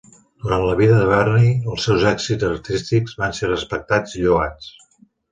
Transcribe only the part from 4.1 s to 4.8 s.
i lloats.